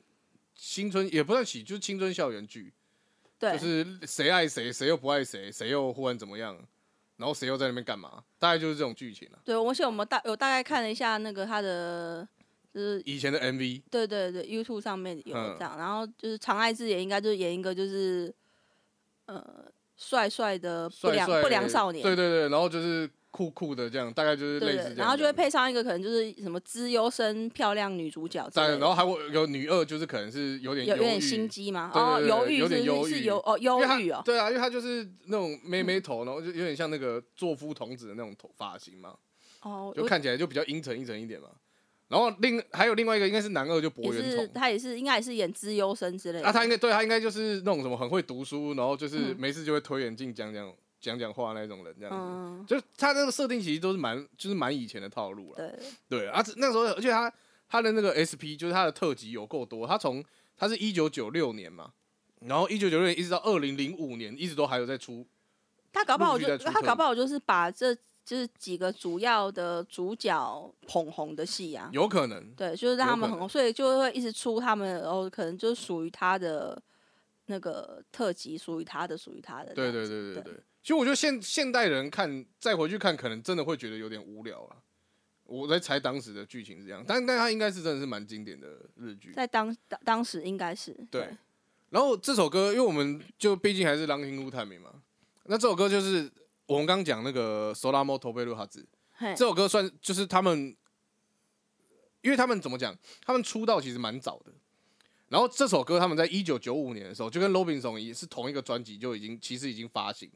[0.54, 2.72] 青春也不算喜，就是青春校园剧，
[3.38, 6.56] 对，就是谁爱谁，谁又不爱谁，谁又忽然怎么样
[7.16, 8.22] 然后谁又在那边干嘛？
[8.38, 9.38] 大概就是这种剧情啊。
[9.42, 12.28] 对，而且我们大有大概看了一下那个他的，
[12.76, 18.30] 就是以前的 MV，对对对，YouTube 上面有嗯这样，然后就是长爱智也应该就是演一个就是
[19.24, 19.42] 呃
[19.96, 24.96] 帅帅的不良不良少年，对对对，然后就是酷酷的这样，大概就是类似这样。
[24.98, 31.90] 然后就会配上一个可能就是什么资优生漂亮女主角在，然后还会有女二，就是可能是有点有有点心机吗？
[31.94, 39.14] 对对哦，对犹豫有点是犹哦忧郁哦，对啊，因为他就是那种妹妹头，然后就有点像那个作夫童子的那种头发型嘛，
[39.62, 41.48] 哦，我就看起来就比较阴沉阴沉一点嘛。
[42.08, 44.50] 然后另还有另外一个应该是男二，就博也是元崇。
[44.54, 52.16] 他也是应该也是演资优生之类的，啊，他应该对他应该就是那种什么很会读书，然后就是嗯没事就会推眼镜讲讲讲讲话那种人，这样子。
[52.16, 55.56] 嗯，就他那个设定其实都是蛮就是蛮以前的套路了。
[56.08, 57.32] 对，对啊，那时候而且他
[57.68, 60.24] 他的那个 SP 就是他的特辑有够多，他从
[60.56, 61.90] 他是一九九六年嘛，
[62.40, 65.26] 然后一九九六年一直到二零零五年，一直都还有在出。
[65.92, 76.76] 他搞不好就他搞不好就是把这就是几个主要的主角捧红的戏啊，有可能，对，就是让他们很红，所以就会一直出他们，然后可能就是属于他的
[77.46, 79.92] 那个特辑，属于他的，属于他的这对。
[79.92, 80.54] 对对对对对。
[80.82, 84.76] 其实我觉得现现代人看再回去看，可能真的会觉得有点无聊了。
[85.44, 89.32] 我在猜当时的剧情是这样，但但它应该是真的是蛮经典的日剧。
[89.32, 91.28] 在当当当时应该是对，
[91.90, 94.90] 然后这首歌，因为我们就毕竟还是狼听路探明嘛，
[95.44, 96.28] 那这首歌就是
[96.66, 100.76] 我们刚讲那个 Solamo t o b e r u 哈子，嘿这首歌算就是他们，
[102.22, 104.52] 因为他们怎么讲，他们出道其实蛮早的。
[105.28, 110.30] 然后这首歌他们在一九九五年的时候，就跟 Robinson 也是同一个专辑就已经其实已经发行，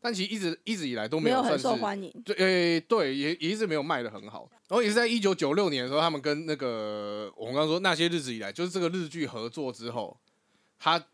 [0.00, 2.10] 但其实一直一直以来都没有很受欢迎。
[2.24, 4.48] 对，诶、对，也也一直没有卖的很好。
[4.68, 10.16] 然后也是在一九九六年的时候，他们跟那个我们刚刚说那些日子以来，就是这个日剧合作之后，
[10.78, 11.04] 他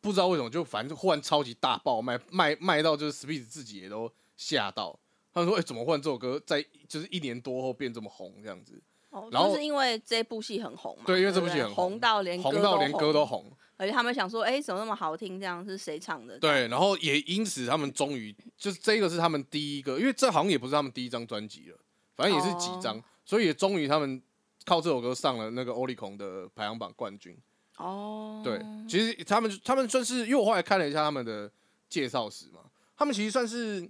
[0.00, 4.98] 不知道为什么就反正就忽然超级大爆卖，卖卖到就是 Speed 自己也都吓到。
[5.32, 8.82] 他们说：“哎、怎么忽然这首歌在就是一年多后变这么红这样子？
[9.10, 11.04] 哦，然后就是因为这部戏很红嘛。
[11.06, 15.38] 对因为这部不戏很红红到连红到连歌都红，而且他们想说，哎，怎么那么好听？
[15.38, 16.38] 这样是谁唱的？
[16.38, 21.78] 对，然后也因此他们终于就是这个是他们第一个，因为这好像也不是他们第一张专辑了，
[22.16, 24.20] 反正也是几张，所以也终于他们
[24.64, 27.36] 靠这首歌上了那个欧力孔的排行榜冠军。
[27.80, 31.50] 哦，对，其实他们他们算是，因为我后来看了一下他们的
[31.88, 32.60] 介绍时嘛，
[32.96, 33.88] 他们其实算是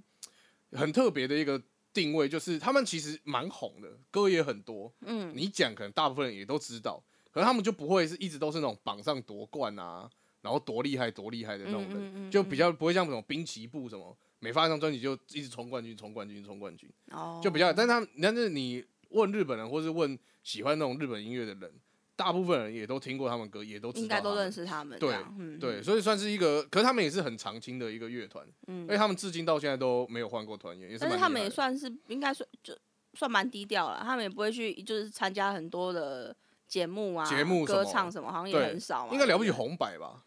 [0.72, 1.60] 很特别的一个
[1.92, 10.08] 定位，就是他们其实蛮红的，歌也很多，嗯，你讲可能大部分人也都知道，可是他们就不会是一直都是那种榜上夺冠啊，
[10.40, 21.72] 然后多厉害多厉害的那种人，嗯嗯嗯就比较不会像那种滨崎步什么，每发一张专辑就一直冲冠军、冲冠军、冲冠军，哦，就比较，但是他们但是你问日本人或是问喜欢那种日本音乐的人，
[22.20, 24.98] 大部分人也都听过他们歌，也都应该都认识他们。
[24.98, 30.94] 对嗯，对，所以算是一个，可是他们也是很常青的一个乐团，嗯因为他们至今到现在都没有换过团员。
[31.00, 32.76] 但是他们也算是应该算就
[33.14, 36.36] 算蛮低调了，他们也不会去就是参加很多的
[36.68, 39.14] 节目啊、节目歌唱什么，好像也很少嘛。
[39.14, 40.22] 应该了不起红白吧，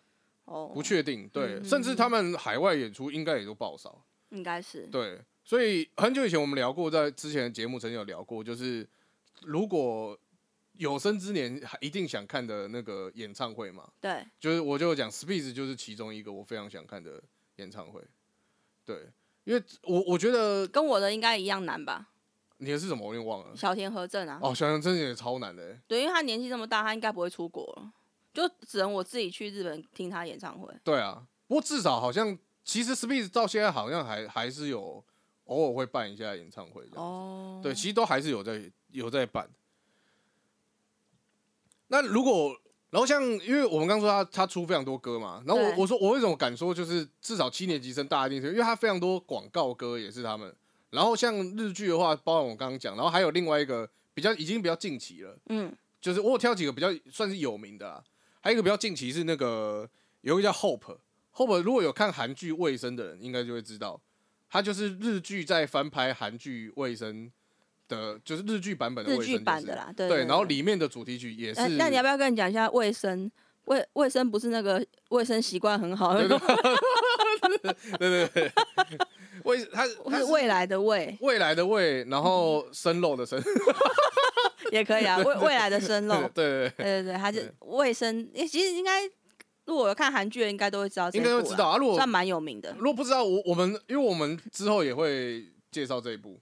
[0.46, 1.30] 哦，不确定。
[1.30, 4.04] 对，嗯甚至他们海外演出应该也都爆少。
[4.30, 8.88] 应该是对，所以很久以前我们聊过，在之前的节目曾经有聊过，就是
[9.44, 10.18] 如果
[10.74, 17.22] 有生之年还一定想看的那个演唱会嘛，对，就是我就讲 Speeds 就是其中一个我非常想看的
[17.58, 18.02] 演唱会。
[18.86, 19.08] 对，
[19.44, 22.10] 因为我我觉得跟我的应该一样难吧？
[22.58, 23.56] 你的是什么，我有点忘了。
[23.56, 25.82] 小田和正啊，哦，小田真的也超难的欸。
[25.88, 27.92] 对，因为他年纪这么大，他应该不会出国了，
[28.34, 30.74] 就只能我自己去日本听他演唱会。
[30.84, 35.04] 对啊，不过至少好像其实 Speeds 到现在好像还还是有
[35.46, 37.06] 偶尔会办一下演唱会这样。
[37.06, 39.50] 哦，对，其实都还是有在有在办。
[41.88, 42.56] 那如果
[42.90, 50.56] 然后像，因为我们刚说他他出非常多歌嘛，然后我我说我为什么敢说就是至少七年级生大家一定是，因为他非常多广告歌也是他们。
[50.92, 58.04] 然后像日剧的话，包含我刚刚讲，然后还有另外一个比较已经比较近期了，嗯，就是我有挑几个比较算是有名的啦，
[58.42, 59.90] 还有一个比较近期是那个
[60.22, 60.98] 有一个叫 Hope。
[61.36, 64.00] Hope 如果有看韩剧《卫生》的人，应该就会知道，
[64.52, 67.26] 他就是日剧在翻拍韩剧《卫生》
[67.94, 73.32] 的，就是日剧版本的《日卫生》剧版的啦，对对，然后对里面的主题曲也是那，你要不要跟你讲一下卫生？
[73.66, 76.38] 卫卫生不是那个卫生习惯很好，对对
[77.98, 78.52] 对对对，
[79.46, 83.42] 卫它 它是是未来的未未来的未，然后生肉的生，
[84.74, 89.02] 也可以啊，未未来的生肉对，对对，对对对，它就对卫生，诶其实应该
[89.66, 91.78] 如果有看韩剧的，应该都会知道这一应该部啦，会知道啊。
[91.78, 92.76] 如果算蛮有名的。
[92.78, 96.38] 如果不知道，我我们因为我们之后也会介绍这一部，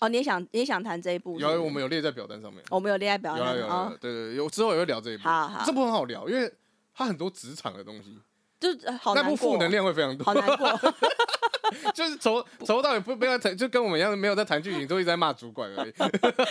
[0.00, 1.56] 哦，你也想你也想谈这一部是不是？
[1.56, 2.62] 有我们有列在表单上面。
[2.70, 5.22] 我们有列在表有啊有啊有单哦啊，对对对，有之后也会聊这一部。
[5.24, 6.52] 好好这部很好聊，因为
[6.94, 8.18] 它很多职场的东西，
[8.58, 10.92] 就是呃好那难，部负能量会非常多，好难过。
[11.94, 15.92] 就是从从头到尾不不要谈，就跟我们一样，没有在谈剧情，都一直在骂主管而已，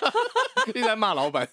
[0.69, 1.47] 一直在骂老板。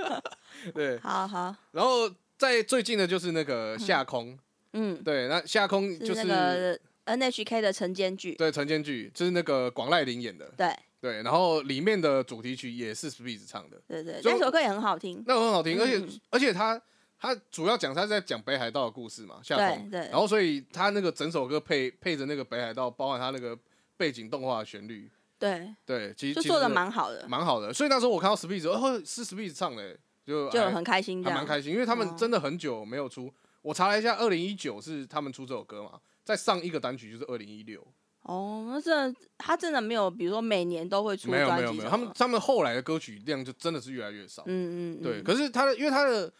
[0.74, 4.38] 对，好好，然后在最近的就是那个夏空，
[4.74, 10.68] 嗯，对，那夏空就是是那个 NHK 的晨间剧，对晨间剧，就是那个广濑铃演的，对
[11.00, 15.24] 对，然后里面的主题曲也是 Speed 唱的，对对，那首歌也很好听。
[15.26, 16.80] 那很好听，而且、嗯而且他
[17.18, 23.58] 他主要讲他在讲北海道的故事嘛，夏空，对对然后所以他那个整首歌配配着那个北海道，包含他那个
[23.96, 29.96] 背景动画的旋律，对，对，其实就做的蛮好的，蛮好的，所以那时候我看到 Speed 哦是 Speed 唱的，
[30.26, 31.24] 就就很开心。
[31.24, 33.32] 还蛮开心，因为他们哦真的很久没有出，
[33.62, 37.86] 我查了一下，二零一九是他们出这首歌嘛，在上一个单曲就是二零一六，
[38.22, 46.32] 哦，那真的，他真的没有，比如说每年都会出没有没有没有，他们他们后来的歌曲量就真的是越来越少，嗯嗯，对，嗯可是他的因为他的。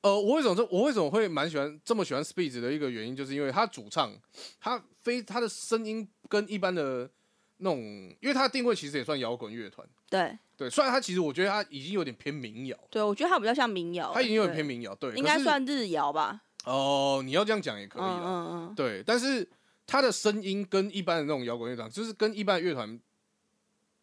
[0.00, 4.12] 呃，我为什么这我为什么会蛮喜欢这么喜欢 Speed 的一个原因，就是因为他主唱
[4.60, 7.10] 他非他的声音跟一般的
[7.56, 7.80] 那种，
[8.20, 10.38] 因为他的定位其实也算摇滚乐团，对。
[10.56, 16.42] 对，虽然他其实我觉得他已经有点偏民谣，对，我觉得他比较像民谣，他已经有点偏民谣，对，应该算日谣吧。
[16.64, 19.48] 哦，你要这样讲也可以嗯啦，嗯嗯，对，但是
[19.88, 23.00] 他的声音跟一般的那种摇滚乐团，就是跟一般的乐团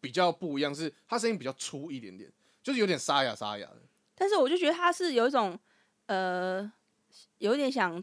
[0.00, 2.28] 比较不一样，是他声音比较粗一点点，
[2.60, 3.78] 就是有点沙哑沙哑的。
[4.16, 5.56] 但是我就觉得他是有一种
[6.06, 6.68] 呃，
[7.38, 8.02] 有点想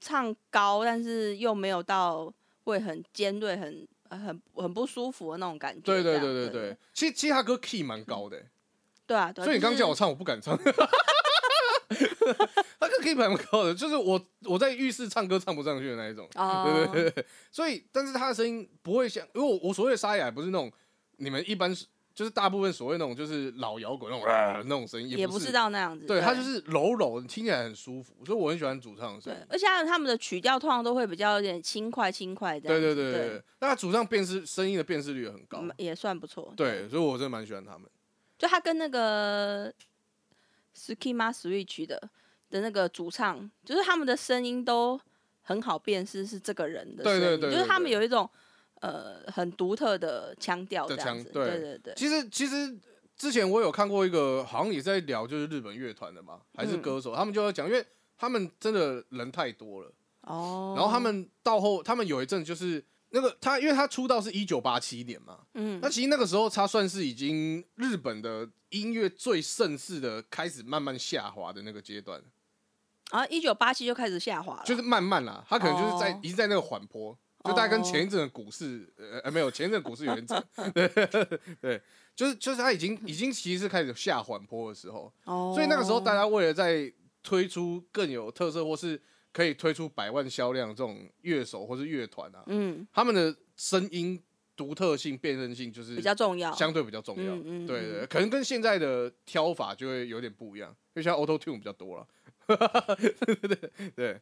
[0.00, 2.32] 唱高，但是又没有到
[2.64, 5.82] 会很尖锐、很很很不舒服的那种感觉。
[5.82, 8.50] 对对对对对对，其实其实他歌 key 蛮高的欸、
[9.06, 10.58] 对啊，对啊所以你刚就是叫我唱，我不敢唱。
[13.02, 16.28] 他歌 key 蛮高的，就是我我在浴室唱歌唱不上去的那一种。
[16.36, 20.70] 哦， 对对对，所以但是他的声音不会像，因为我我所谓的沙哑，不是那种
[21.16, 21.74] 你们一般
[22.14, 26.04] 就是大部分所谓那种就是老摇滚那种、呃、那种声音，也不是到那样子。
[26.06, 29.38] 对，他就是柔柔的，听起来很舒服，所以我很喜欢主唱的声音，。
[29.38, 32.94] 对而且他们的曲调通常都会比较有点轻快轻快这样对子。
[32.94, 36.52] 对对对那他主唱辨识声音的辨识率也很高，嗯也算不错。
[36.54, 37.88] 对，所以我真的蛮喜欢他们。
[38.36, 39.72] 就他跟那个
[40.76, 42.10] Skima Switch 的
[42.52, 45.00] 的那个主唱，就是他们的声音都
[45.40, 48.28] 很好辨识是这个人的声音，对对对就是他们有一种
[48.80, 51.24] 呃很独特的腔调的这样子。
[51.24, 51.48] 腔对。
[51.48, 52.78] 对对对，其实其实
[53.16, 56.82] 之前我有看过一个，好像也在聊就是日本乐团的嘛，还是嗯。
[56.82, 57.84] 歌手，他们就要讲，因为
[58.16, 62.84] 他们真的人太多了，哦，然后他们到后，他们有一阵就是。
[63.14, 65.78] 那个他，因为他出道是一九八七年嘛，嗯。
[65.82, 72.18] 那其实那个时候他算是已经日本的音乐最盛世的开始慢慢下滑的那个阶段，
[73.12, 76.20] 然后一九八七就开始下滑了，就是慢慢啦，他可能就是在、哦。
[76.22, 80.42] 已经在那个缓坡，就大概跟前一阵的股市，呃呃没有前一阵股市有点涨，
[80.72, 80.88] 对
[81.60, 81.80] 对，
[82.16, 86.90] 就是就是他已经已经其实是开始下缓坡的时候，哦，所以那个时候大家为了在
[87.22, 89.00] 推出更有特色或是
[89.32, 94.20] 可以推出百万销量这种乐手或是乐团啊，嗯他们的声音
[94.56, 98.06] 独特性、辨认性就是比较重要，相对比较重要，嗯嗯对对，嗯。
[98.08, 102.06] 可能跟现在的挑法就会有点不一样，因为现在 Auto Tune 比较多了，
[103.26, 104.20] 对对对，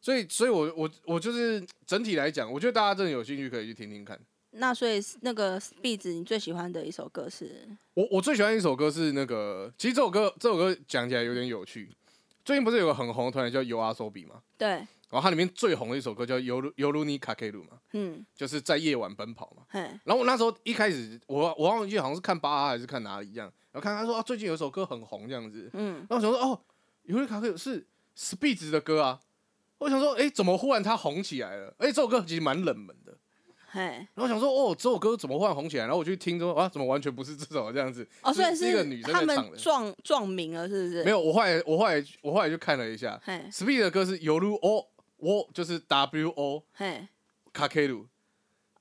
[0.00, 4.18] 所以所以我我我就是整体来讲，我觉得大家真的有兴趣可以去听听看。
[4.52, 7.68] 那所以那个 Speed 你最喜欢的一首歌是？
[7.94, 11.90] 我我最喜欢一首歌是那个，其实这首歌这首歌讲起来有点有趣。
[12.44, 19.64] 最近不是有个很红的团体叫 U R S O B 嘛，对，然后它里面最红的一首歌叫《尤尤鲁尼卡 K 鲁》嘛，嗯，就是在夜晚奔跑嘛。
[19.70, 26.58] 然后我那时候一开始，我我忘记好像是看巴哈还是看哪里一样，然后看他说啊，最近有一首歌很红这样子，嗯，然后我想说哦，
[27.08, 29.20] 尤里卡克是 Speed 的歌啊，
[29.78, 31.74] 我想说哎，怎么忽然他红起来了？
[31.78, 33.16] 而且这首歌其实蛮冷门的，
[33.70, 35.84] 嘿，然后想说哦，这首歌怎么忽然红起来？
[35.84, 38.06] 然后我去听说啊，怎么完全不是这首这样子？
[38.20, 39.56] 哦，所以是一个女生他们在唱的。
[39.56, 41.04] 撞撞名了，是不是？
[41.04, 43.18] 没有，我后来我后来我后来就看了一下
[43.50, 44.86] ，，Speed 的歌是尤鲁 O，
[45.16, 47.08] 我就是 W O 嘿，
[47.54, 48.06] 卡 K 鲁，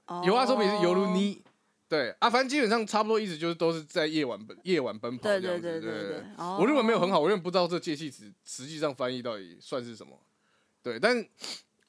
[0.07, 1.41] 哦有啊，说明是尤鲁尼。
[1.89, 5.61] 对啊，反正基本上差不多意思就是都是在夜晚奔夜晚奔跑对这样子。
[5.61, 10.19] 对对对对对，哦我日文没有很好，我有点不知道这介系词实际上翻译到底算是什么。
[10.83, 11.17] 对，但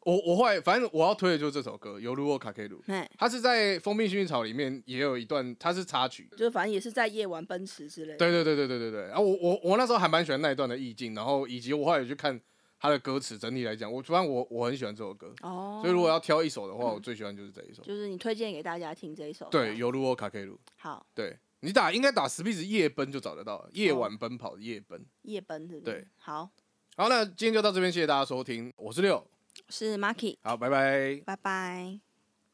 [0.05, 2.83] 我我后来反正我要推的就是这首歌《尤鲁沃卡 K 鲁》，
[3.19, 6.29] 它是在《蜂蜜薰衣草》里面也有一段，它是插曲。
[6.33, 8.19] 就是反正也是在夜晚奔驰之类的。
[8.19, 9.03] 对对对对对对对。
[9.09, 12.41] 然后我我我那时候还蛮喜欢那一段的意境，然后以及我后来有去看
[12.81, 15.35] 它的歌词，整体来讲，我反正我我很喜欢这首歌。
[15.43, 17.83] 哦，所以如果要挑一首的话，我最喜欢就是这一首。
[17.83, 19.49] 就是你推荐给大家听这一首。
[19.51, 20.59] 对，，尤鲁沃卡 K 鲁。
[20.77, 25.05] 好，对你打应该打 Speed 夜奔就找得到了，夜晚奔跑的夜奔。
[25.23, 25.93] 夜奔是不是？
[25.93, 26.49] 对，好，
[26.97, 29.27] 好，那今天就到这边，谢谢大家收听，我是六，
[29.69, 31.21] 是 Marky，好，拜拜。
[31.27, 32.08] 拜拜。